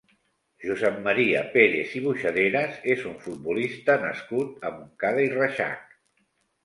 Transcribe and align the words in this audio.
Josep 0.67 0.95
Maria 1.07 1.43
Pérez 1.51 1.91
i 1.99 2.01
Boixaderas 2.07 2.79
és 2.95 3.05
un 3.11 3.15
futbolista 3.27 3.99
nascut 4.07 4.67
a 4.67 4.73
Montcada 4.79 5.27
i 5.29 5.33
Reixac. 5.39 5.97